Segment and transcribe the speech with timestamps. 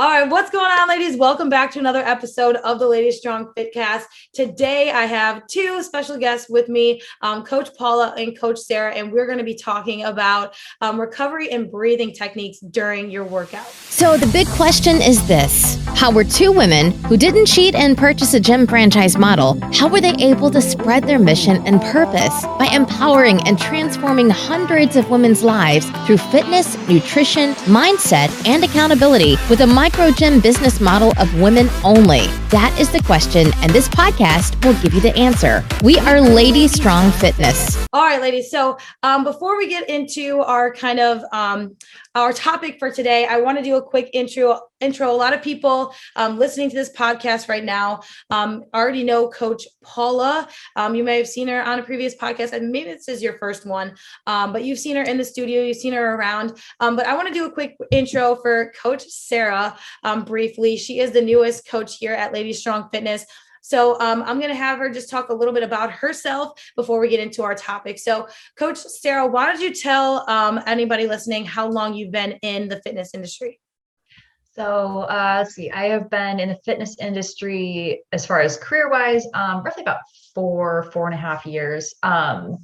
[0.00, 1.18] All right, what's going on, ladies?
[1.18, 4.04] Welcome back to another episode of the Ladies Strong Fitcast.
[4.32, 9.12] Today, I have two special guests with me, um, Coach Paula and Coach Sarah, and
[9.12, 13.66] we're going to be talking about um, recovery and breathing techniques during your workout.
[13.66, 18.32] So, the big question is this How were two women who didn't cheat and purchase
[18.32, 22.70] a gym franchise model, how were they able to spread their mission and purpose by
[22.72, 29.66] empowering and transforming hundreds of women's lives through fitness, nutrition, mindset, and accountability with a
[29.90, 32.26] micro gym business model of women only?
[32.50, 35.64] That is the question, and this podcast will give you the answer.
[35.82, 37.76] We are Lady Strong Fitness.
[37.92, 38.52] All right, ladies.
[38.52, 41.76] So um, before we get into our kind of um,
[42.14, 44.60] our topic for today, I want to do a quick intro.
[44.80, 45.10] Intro.
[45.10, 49.68] A lot of people um, listening to this podcast right now um, already know Coach
[49.84, 50.48] Paula.
[50.74, 53.34] Um, you may have seen her on a previous podcast, and maybe this is your
[53.34, 53.94] first one,
[54.26, 55.62] um, but you've seen her in the studio.
[55.62, 56.58] You've seen her around.
[56.78, 59.76] but I want to do a quick intro for Coach Sarah
[60.24, 60.78] briefly.
[60.78, 63.26] She is the newest coach here at Lady Strong Fitness.
[63.60, 67.00] So um, I'm going to have her just talk a little bit about herself before
[67.00, 67.98] we get into our topic.
[67.98, 72.68] So, Coach Sarah, why don't you tell um, anybody listening how long you've been in
[72.68, 73.60] the fitness industry?
[74.52, 78.90] So uh, let's see, I have been in the fitness industry as far as career
[78.90, 80.00] wise, um, roughly about
[80.34, 81.94] four, four and a half years.
[82.02, 82.58] Um,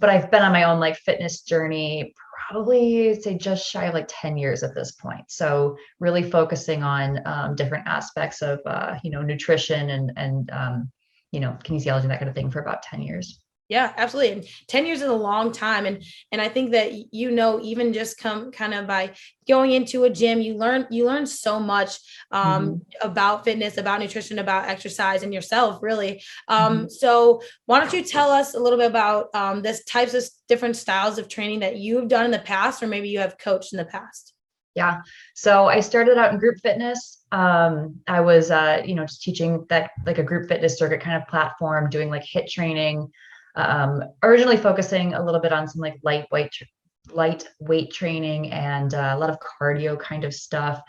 [0.00, 2.14] but I've been on my own like fitness journey
[2.50, 5.24] probably say just shy of like 10 years at this point.
[5.28, 10.90] So really focusing on um, different aspects of uh, you know nutrition and and um,
[11.32, 14.44] you know kinesiology and that kind of thing for about 10 years yeah absolutely and
[14.68, 18.18] 10 years is a long time and and i think that you know even just
[18.18, 19.10] come kind of by
[19.48, 21.98] going into a gym you learn you learn so much
[22.30, 23.08] um, mm-hmm.
[23.08, 26.88] about fitness about nutrition about exercise and yourself really um, mm-hmm.
[26.88, 30.76] so why don't you tell us a little bit about um, this types of different
[30.76, 33.78] styles of training that you've done in the past or maybe you have coached in
[33.78, 34.34] the past
[34.74, 35.00] yeah
[35.34, 39.64] so i started out in group fitness um, i was uh, you know just teaching
[39.70, 43.10] that like a group fitness circuit kind of platform doing like HIIT training
[43.56, 46.52] um, originally focusing a little bit on some like light lightweight
[47.12, 50.80] light weight training and uh, a lot of cardio kind of stuff.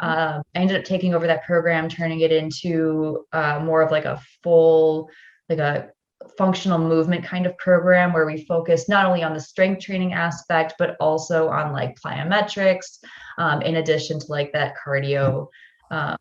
[0.00, 4.04] Um, I ended up taking over that program, turning it into uh, more of like
[4.04, 5.08] a full,
[5.48, 5.88] like a
[6.36, 10.74] functional movement kind of program where we focus not only on the strength training aspect,
[10.78, 12.98] but also on like plyometrics,
[13.38, 15.46] um, in addition to like that cardio
[15.90, 16.16] um,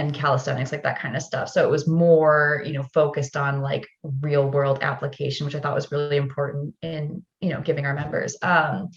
[0.00, 1.50] and calisthenics like that kind of stuff.
[1.50, 3.86] So it was more you know focused on like
[4.20, 8.36] real world application which i thought was really important in you know giving our members.
[8.42, 8.88] Um,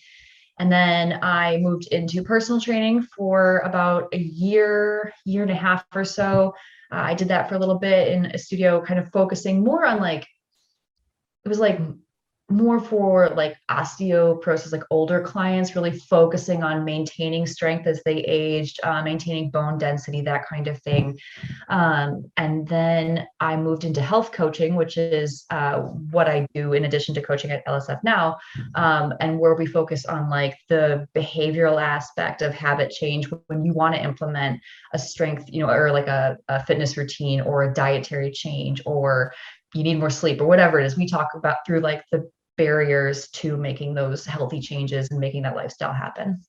[0.59, 5.85] and then i moved into personal training for about a year year and a half
[5.93, 6.53] or so.
[6.91, 9.85] Uh, i did that for a little bit in a studio kind of focusing more
[9.85, 10.25] on like
[11.43, 11.79] it was like
[12.49, 18.79] more for like osteoporosis, like older clients, really focusing on maintaining strength as they aged,
[18.83, 21.17] uh, maintaining bone density, that kind of thing.
[21.69, 26.85] Um, and then I moved into health coaching, which is uh, what I do in
[26.85, 28.37] addition to coaching at LSF now,
[28.75, 33.73] um, and where we focus on like the behavioral aspect of habit change when you
[33.73, 34.59] want to implement
[34.93, 39.33] a strength, you know, or like a, a fitness routine or a dietary change or
[39.73, 43.29] you need more sleep or whatever it is we talk about through like the barriers
[43.29, 46.41] to making those healthy changes and making that lifestyle happen.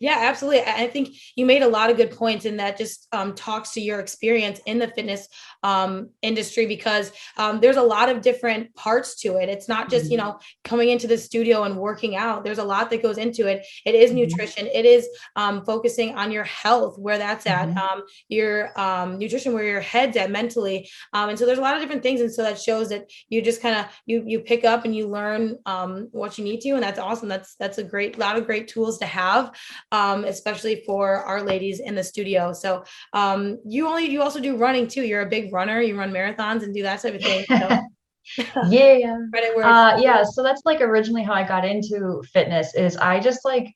[0.00, 0.62] Yeah, absolutely.
[0.62, 3.82] I think you made a lot of good points, and that just um, talks to
[3.82, 5.28] your experience in the fitness
[5.62, 9.50] um, industry because um, there's a lot of different parts to it.
[9.50, 10.12] It's not just, mm-hmm.
[10.12, 12.44] you know, coming into the studio and working out.
[12.44, 13.66] There's a lot that goes into it.
[13.84, 14.20] It is mm-hmm.
[14.20, 14.66] nutrition.
[14.68, 15.06] It is
[15.36, 17.78] um, focusing on your health, where that's at, mm-hmm.
[17.78, 20.88] Um, your um, nutrition, where your head's at mentally.
[21.12, 23.60] and so there's a lot of different things, and so that shows that you just
[23.60, 25.58] kind of you you pick up and you learn
[26.12, 27.28] what you need to, and that's awesome.
[27.28, 29.52] That's that's a great lot of great tools to have
[29.92, 32.52] um, especially for our ladies in the studio.
[32.52, 35.02] So um, you only you also do running too.
[35.02, 35.80] You're a big runner.
[35.80, 37.44] You run marathons and do that type of thing.
[37.48, 37.78] So.
[38.68, 39.16] yeah.
[39.64, 40.22] uh, yeah.
[40.22, 42.74] So that's like originally how I got into fitness.
[42.74, 43.74] Is I just like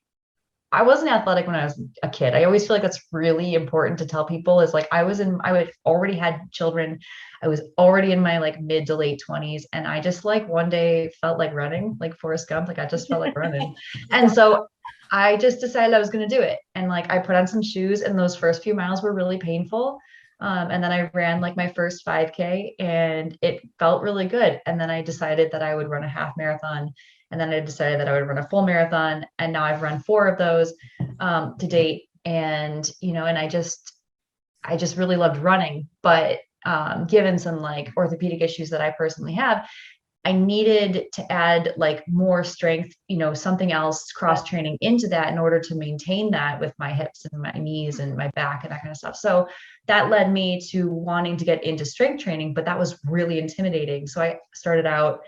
[0.71, 2.33] I wasn't athletic when I was a kid.
[2.33, 5.39] I always feel like that's really important to tell people is like I was in
[5.43, 6.99] I would already had children.
[7.41, 10.69] I was already in my like mid to late 20s and I just like one
[10.69, 13.75] day felt like running like Forrest Gump like I just felt like running.
[14.11, 14.67] And so
[15.11, 16.59] I just decided I was going to do it.
[16.75, 19.99] And like I put on some shoes, and those first few miles were really painful.
[20.39, 24.61] Um, and then I ran like my first 5K and it felt really good.
[24.65, 26.93] And then I decided that I would run a half marathon.
[27.31, 29.25] And then I decided that I would run a full marathon.
[29.39, 30.73] And now I've run four of those
[31.19, 32.03] um, to date.
[32.25, 33.93] And, you know, and I just,
[34.63, 35.87] I just really loved running.
[36.01, 39.67] But um, given some like orthopedic issues that I personally have,
[40.25, 45.31] I needed to add like more strength, you know, something else cross training into that
[45.31, 48.71] in order to maintain that with my hips and my knees and my back and
[48.71, 49.15] that kind of stuff.
[49.15, 49.47] So
[49.85, 54.07] that led me to wanting to get into strength training, but that was really intimidating.
[54.07, 55.19] So I started out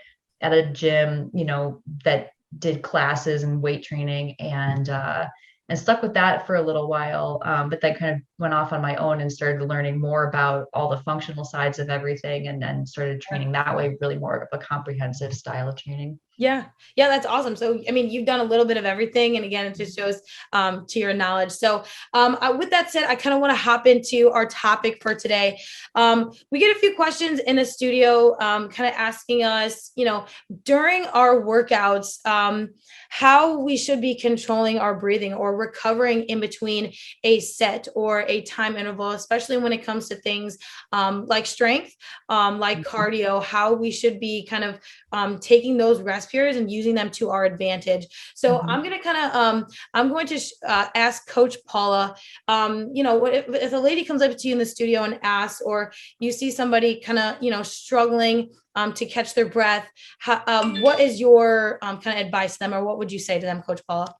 [0.41, 5.27] at a gym, you know, that did classes and weight training and uh
[5.69, 7.41] and stuck with that for a little while.
[7.43, 10.67] Um, but then kind of went off on my own and started learning more about
[10.73, 14.59] all the functional sides of everything and then started training that way, really more of
[14.59, 16.19] a comprehensive style of training.
[16.37, 16.65] Yeah.
[16.95, 17.55] Yeah, that's awesome.
[17.55, 19.35] So, I mean, you've done a little bit of everything.
[19.37, 20.21] And again, it just shows
[20.53, 21.51] um, to your knowledge.
[21.51, 25.01] So, um, uh, with that said, I kind of want to hop into our topic
[25.01, 25.59] for today.
[25.95, 30.05] Um, we get a few questions in the studio, um, kind of asking us, you
[30.05, 30.25] know,
[30.63, 32.69] during our workouts, um,
[33.09, 36.93] how we should be controlling our breathing or recovering in between
[37.23, 40.57] a set or a time interval, especially when it comes to things
[40.91, 41.95] um, like strength,
[42.29, 42.95] like mm-hmm.
[42.95, 47.45] cardio, how we should be kind of taking those rest and using them to our
[47.45, 48.07] advantage.
[48.35, 48.69] So mm-hmm.
[48.69, 52.15] I'm going to kind of, um, I'm going to uh, ask Coach Paula,
[52.47, 55.19] um, you know, if, if a lady comes up to you in the studio and
[55.23, 59.87] asks, or you see somebody kind of, you know, struggling um, to catch their breath,
[60.19, 63.19] how, um, what is your um, kind of advice to them, or what would you
[63.19, 64.13] say to them, Coach Paula?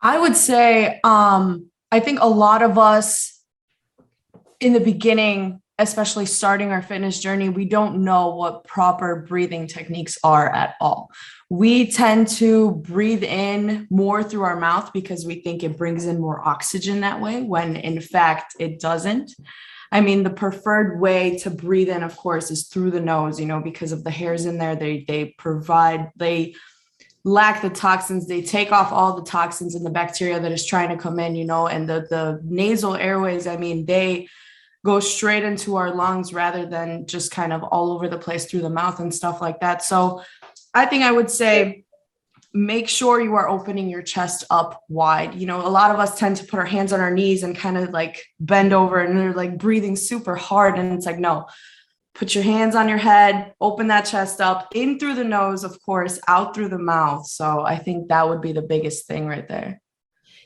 [0.00, 3.40] I would say, um, I think a lot of us
[4.60, 10.18] in the beginning especially starting our fitness journey, we don't know what proper breathing techniques
[10.24, 11.10] are at all.
[11.50, 16.20] We tend to breathe in more through our mouth because we think it brings in
[16.20, 19.32] more oxygen that way, when in fact it doesn't.
[19.92, 23.46] I mean, the preferred way to breathe in, of course, is through the nose, you
[23.46, 24.74] know, because of the hairs in there.
[24.74, 26.54] They they provide, they
[27.22, 30.88] lack the toxins they take off all the toxins and the bacteria that is trying
[30.88, 34.28] to come in you know and the the nasal airways i mean they
[34.84, 38.62] go straight into our lungs rather than just kind of all over the place through
[38.62, 39.82] the mouth and stuff like that.
[39.82, 40.22] So
[40.74, 41.84] I think I would say
[42.52, 45.34] make sure you are opening your chest up wide.
[45.34, 47.56] You know, a lot of us tend to put our hands on our knees and
[47.56, 50.78] kind of like bend over and they're like breathing super hard.
[50.78, 51.46] And it's like, no,
[52.14, 55.80] put your hands on your head, open that chest up, in through the nose, of
[55.82, 57.26] course, out through the mouth.
[57.26, 59.80] So I think that would be the biggest thing right there.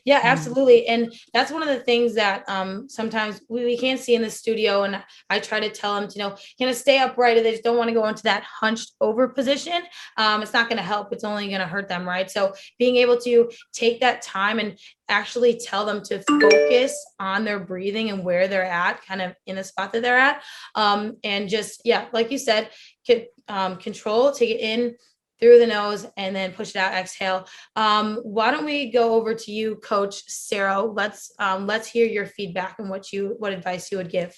[0.05, 0.29] Yeah, mm-hmm.
[0.29, 0.87] absolutely.
[0.87, 4.31] And that's one of the things that um, sometimes we, we can't see in the
[4.31, 4.85] studio.
[4.85, 7.37] And I try to tell them to you know, kind of stay upright.
[7.37, 9.83] If they just don't want to go into that hunched over position,
[10.17, 11.13] um, it's not going to help.
[11.13, 12.31] It's only going to hurt them, right?
[12.31, 17.59] So being able to take that time and actually tell them to focus on their
[17.59, 20.43] breathing and where they're at, kind of in the spot that they're at.
[20.75, 22.71] Um, and just, yeah, like you said,
[23.07, 24.95] could, um, control, take it in
[25.41, 27.47] through the nose and then push it out exhale.
[27.77, 30.83] Um, why don't we go over to you coach sarah?
[30.83, 34.37] Let's um, let's hear your feedback and what you what advice you would give.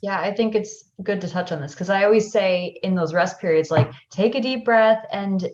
[0.00, 3.14] Yeah i think it's good to touch on this because i always say in those
[3.14, 5.48] rest periods like take a deep breath and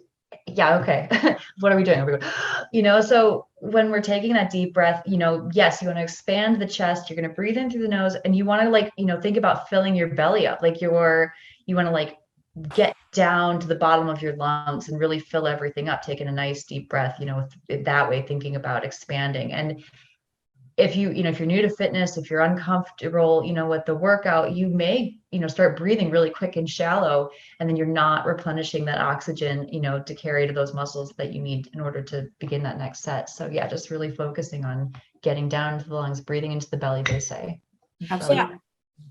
[0.49, 1.09] yeah okay
[1.61, 2.19] what are we doing?
[2.73, 6.03] You know so when we're taking that deep breath you know yes you want to
[6.03, 8.69] expand the chest you're going to breathe in through the nose and you want to
[8.69, 11.33] like you know think about filling your belly up like you're
[11.67, 12.17] you want to like
[12.75, 16.33] get down to the bottom of your lungs and really fill everything up taking a
[16.33, 19.53] nice deep breath you know that way thinking about expanding.
[19.53, 19.83] And
[20.77, 23.85] if you you know if you're new to fitness if you're uncomfortable you know with
[23.85, 27.87] the workout you may you know start breathing really quick and shallow and then you're
[27.87, 31.81] not replenishing that oxygen you know to carry to those muscles that you need in
[31.81, 33.29] order to begin that next set.
[33.29, 34.93] So yeah just really focusing on
[35.23, 37.61] getting down to the lungs breathing into the belly they say.
[38.11, 38.55] Absolutely.
[38.55, 38.61] So,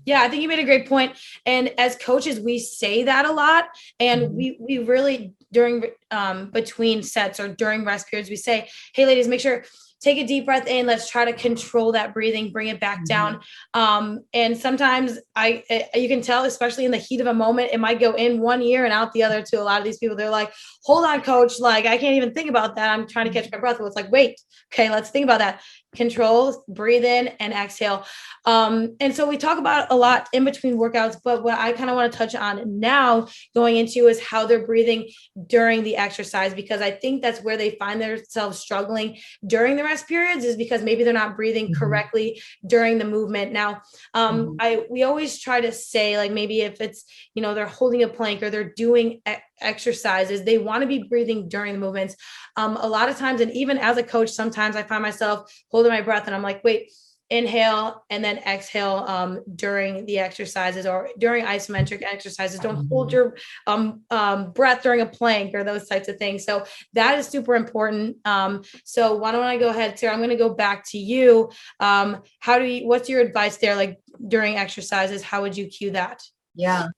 [0.06, 1.16] yeah, I think you made a great point.
[1.46, 3.66] And as coaches, we say that a lot.
[3.98, 4.36] And mm-hmm.
[4.36, 9.28] we we really during um between sets or during rest periods, we say, hey ladies,
[9.28, 9.64] make sure
[10.00, 10.86] take a deep breath in.
[10.86, 13.04] Let's try to control that breathing bring it back mm-hmm.
[13.04, 13.40] down.
[13.74, 15.62] Um, and sometimes i
[15.94, 18.62] you can tell especially in the heat of a moment it might go in one
[18.62, 20.16] ear and out the other to a lot of these people.
[20.16, 20.52] They're like
[20.84, 21.60] hold on coach.
[21.60, 22.90] Like i can't even think about that.
[22.90, 23.78] I'm trying to catch my breath.
[23.78, 24.40] Well it's like wait.
[24.72, 25.62] Okay let's think about that
[25.94, 28.04] control breathe in and exhale
[28.46, 31.90] um, and so we talk about a lot in between workouts but what i kind
[31.90, 35.08] of want to touch on now going into is how they're breathing
[35.48, 40.06] during the exercise because i think that's where they find themselves struggling during the rest
[40.06, 41.78] periods is because maybe they're not breathing mm-hmm.
[41.78, 43.82] correctly during the movement now
[44.14, 44.56] um, mm-hmm.
[44.60, 47.04] i we always try to say like maybe if it's
[47.34, 49.20] you know they're holding a plank or they're doing
[49.60, 52.16] exercises they want to be breathing during the movements
[52.56, 55.79] um, a lot of times and even as a coach sometimes i find myself holding
[55.88, 56.90] my breath and i'm like wait
[57.30, 62.58] inhale and then exhale um, during the exercises or during isometric exercises.
[62.58, 63.14] Don't hold mm-hmm.
[63.14, 63.36] your
[63.68, 66.44] um, um, breath during a plank or those types of things.
[66.44, 68.16] So that is super important.
[68.24, 70.12] Um, so why don't I go ahead, Sarah?
[70.12, 71.50] I'm going to go back to you.
[71.78, 72.88] Um, how do you?
[72.88, 73.76] What's your advice there?
[73.76, 76.22] Like during exercises, how would you cue that?
[76.56, 76.88] Yeah.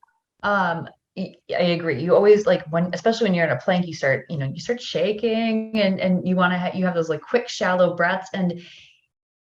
[1.17, 2.01] I agree.
[2.01, 4.59] You always like when, especially when you're in a plank, you start, you know, you
[4.59, 8.29] start shaking and and you want to have you have those like quick shallow breaths.
[8.33, 8.61] And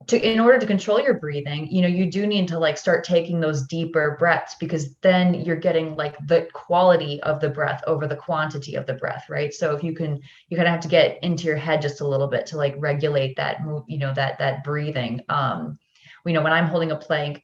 [0.07, 3.05] to in order to control your breathing you know you do need to like start
[3.05, 8.07] taking those deeper breaths because then you're getting like the quality of the breath over
[8.07, 9.53] the quantity of the breath right?
[9.53, 12.09] So if you can you kind of have to get into your head just a
[12.09, 15.21] little bit to like regulate that move you know that that breathing.
[15.29, 15.79] Um
[16.27, 17.43] you know when i'm holding a plank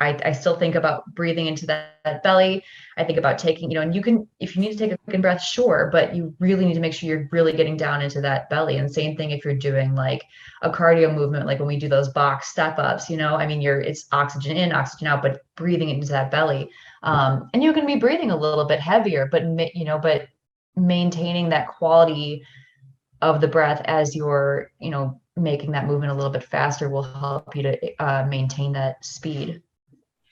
[0.00, 2.62] I, I still think about breathing into that, that, belly.
[2.96, 4.98] I think about taking, you know, and you can, if you need to take a
[4.98, 8.20] quick breath, sure, but you really need to make sure you're really getting down into
[8.20, 8.76] that belly.
[8.76, 10.22] And same thing if you're doing like
[10.62, 13.60] a cardio movement, like when we do those box step ups, you know, I mean,
[13.60, 16.70] you're, it's oxygen in, oxygen out, but breathing into that belly.
[17.02, 19.42] Um, and you can be breathing a little bit heavier, but,
[19.74, 20.28] you know, but
[20.76, 22.44] maintaining that quality
[23.20, 27.02] of the breath as you're, you know, making that movement a little bit faster will
[27.02, 29.62] help you to uh, maintain that speed.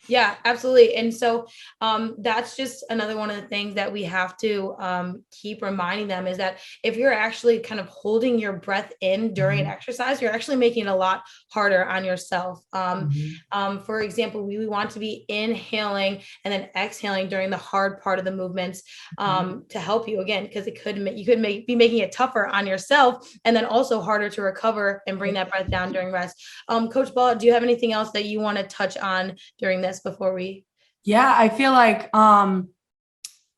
[0.08, 0.94] Yeah, absolutely.
[0.94, 1.46] And so
[1.80, 6.08] um, that's just another one of the things that we have to um, keep reminding
[6.08, 9.68] them is that if you're actually kind of holding your breath in during mm-hmm.
[9.68, 12.62] an exercise, you're actually making it a lot harder on yourself.
[12.72, 13.58] Um, mm-hmm.
[13.58, 18.18] Um, for example, we want to be inhaling and then exhaling during the hard part
[18.18, 18.82] of the movements
[19.18, 19.26] mm-hmm.
[19.26, 22.46] Um, to help you again, because it could you could make, be making it tougher
[22.46, 26.42] on yourself and then also harder to recover and bring that breath down during rest.
[26.68, 29.80] Um, Coach Ball, do you have anything else that you want to touch on during
[29.80, 29.95] this?
[30.00, 30.64] Before we
[31.04, 32.68] yeah i feel like um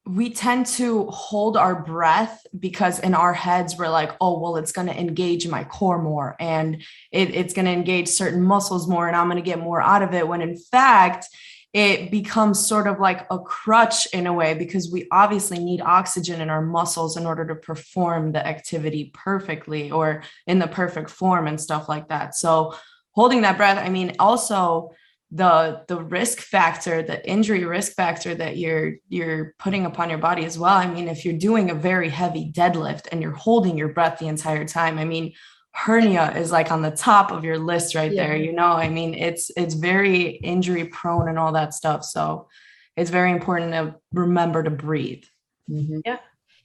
[0.09, 4.73] we tend to hold our breath because in our heads we're like oh well it's
[4.73, 6.77] going to engage my core more and
[7.13, 10.03] it, it's going to engage certain muscles more and i'm going to get more out
[10.03, 10.27] of it.
[10.27, 11.27] When in fact
[11.75, 16.41] it becomes sort of like a crutch in a way because we obviously need oxygen
[16.41, 21.47] in our muscles in order to perform the activity perfectly or in the perfect form
[21.47, 22.35] and stuff like that.
[22.35, 22.75] So
[23.13, 24.93] holding that breath i mean also
[25.31, 30.45] the the risk factor the injury risk factor that you're you're putting upon your body
[30.45, 30.75] as well.
[30.75, 34.29] I mean if you're doing a very heavy deadlift and you're holding your breath the
[34.29, 35.35] entire time i mean
[35.73, 38.27] hernia is like on the top of your list right yeah.
[38.27, 38.73] there you know?
[38.73, 42.05] I mean it's it's very injury prone and all that stuff.
[42.05, 42.49] So
[42.97, 45.25] it's very important to remember to breathe.
[45.71, 46.01] Mm-hmm.
[46.07, 46.19] yeah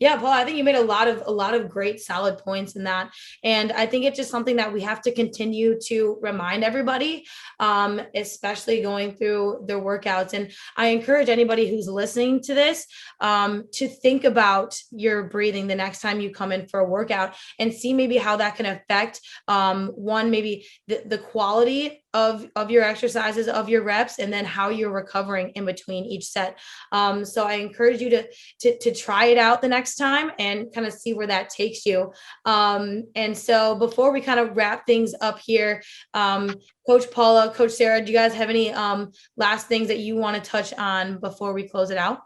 [0.03, 2.75] yeah, Paul, I think you made a lot of a lot of great solid points
[2.75, 3.13] in that.
[3.41, 7.25] And I think it's just something that we have to continue to remind everybody,
[7.61, 10.33] um, especially going through their workouts.
[10.33, 12.85] And I encourage anybody who's listening to this
[13.21, 17.35] um, to think about your breathing the next time you come in for a workout
[17.57, 22.69] and see maybe how that can affect um, one, maybe the, the quality of of
[22.69, 26.59] your exercises of your reps and then how you're recovering in between each set.
[26.91, 28.27] Um, so i encourage you to,
[28.61, 31.85] to to try it out the next time and kind of see where that takes
[31.85, 32.13] you.
[32.45, 35.81] Um, and so before we kind of wrap things up here
[36.13, 36.55] um,
[36.87, 40.35] coach paula coach sarah do you guys have any um, last things that you want
[40.41, 42.19] to touch on before we close it out?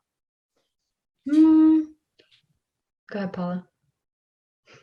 [1.29, 1.83] Mm.
[3.11, 3.67] go ahead paula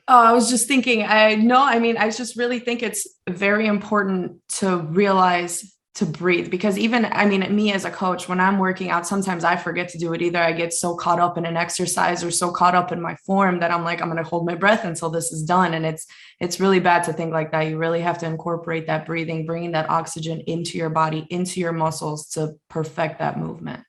[0.07, 3.67] Oh, I was just thinking, I know, I mean, I just really think it's very
[3.67, 8.59] important to realize to breathe because even, I mean, me as a coach, when I'm
[8.59, 10.41] working out, sometimes I forget to do it either.
[10.41, 13.61] I get so caught up in an exercise or so caught up in my form
[13.61, 15.73] that I'm like, I'm going to hold my breath until this is done.
[15.73, 16.05] And it's,
[16.41, 17.69] it's really bad to think like that.
[17.69, 21.73] You really have to incorporate that breathing, bringing that oxygen into your body, into your
[21.73, 23.85] muscles to perfect that movement.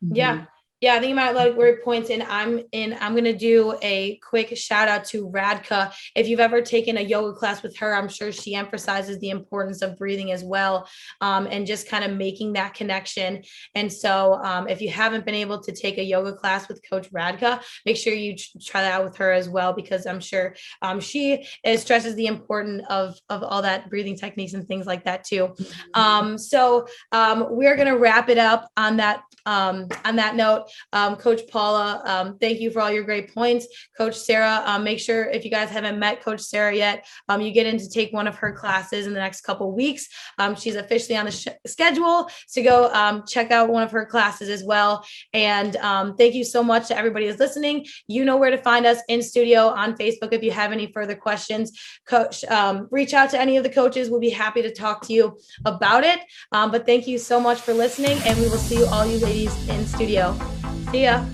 [0.00, 0.34] Yeah.
[0.34, 0.44] Mm-hmm.
[0.80, 2.10] Yeah, I think you might like great points.
[2.10, 5.92] And I'm in, I'm gonna do a quick shout out to Radka.
[6.14, 9.82] If you've ever taken a yoga class with her, I'm sure she emphasizes the importance
[9.82, 10.88] of breathing as well.
[11.20, 13.42] Um, and just kind of making that connection.
[13.74, 17.10] And so um, if you haven't been able to take a yoga class with Coach
[17.10, 21.00] Radka, make sure you try that out with her as well, because I'm sure um,
[21.00, 25.48] she stresses the importance of, of all that breathing techniques and things like that too.
[25.48, 26.00] Mm-hmm.
[26.00, 30.67] Um, so um, we're gonna wrap it up on that um, on that note.
[30.92, 33.66] Um, Coach Paula, um, thank you for all your great points.
[33.96, 37.52] Coach Sarah, um, make sure if you guys haven't met Coach Sarah yet, um, you
[37.52, 40.08] get in to take one of her classes in the next couple weeks.
[40.38, 44.06] Um, she's officially on the sh- schedule to go um, check out one of her
[44.06, 45.04] classes as well.
[45.32, 45.74] And
[46.16, 47.86] thank you so much to everybody who's listening.
[48.06, 51.14] You know where to find us in studio on Facebook if you have any further
[51.14, 51.72] questions.
[52.06, 52.44] Coach,
[52.90, 54.10] reach out to any of the coaches.
[54.10, 56.20] We'll be happy to talk to you about it.
[56.50, 59.68] but thank you so much for listening, and we will see you all you ladies
[59.68, 60.57] in studio.
[60.90, 61.24] See ya.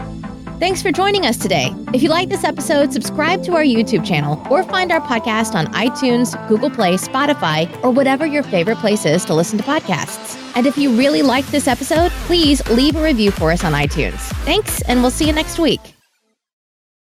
[0.61, 1.75] Thanks for joining us today.
[1.93, 5.67] If you like this episode, subscribe to our YouTube channel or find our podcast on
[5.75, 10.41] iTunes, Google Play, Spotify, or whatever your favorite place is to listen to podcasts.
[10.57, 14.21] And if you really liked this episode, please leave a review for us on iTunes.
[14.45, 15.94] Thanks, and we'll see you next week.